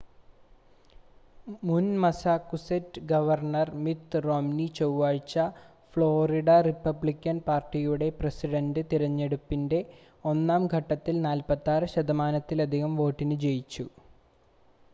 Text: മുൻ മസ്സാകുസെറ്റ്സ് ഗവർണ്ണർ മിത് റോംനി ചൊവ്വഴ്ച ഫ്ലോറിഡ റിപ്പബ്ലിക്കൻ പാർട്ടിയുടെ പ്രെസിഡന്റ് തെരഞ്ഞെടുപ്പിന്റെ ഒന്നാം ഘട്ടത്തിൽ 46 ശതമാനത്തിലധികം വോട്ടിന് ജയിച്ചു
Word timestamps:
മുൻ 1.63 1.87
മസ്സാകുസെറ്റ്സ് 1.99 3.01
ഗവർണ്ണർ 3.09 3.69
മിത് 3.83 4.17
റോംനി 4.25 4.65
ചൊവ്വഴ്ച 4.77 5.35
ഫ്ലോറിഡ 5.93 6.49
റിപ്പബ്ലിക്കൻ 6.67 7.37
പാർട്ടിയുടെ 7.47 8.07
പ്രെസിഡന്റ് 8.19 8.83
തെരഞ്ഞെടുപ്പിന്റെ 8.91 9.81
ഒന്നാം 10.25 10.65
ഘട്ടത്തിൽ 10.73 11.17
46 11.27 11.91
ശതമാനത്തിലധികം 11.93 12.95
വോട്ടിന് 13.01 13.37
ജയിച്ചു 13.45 13.87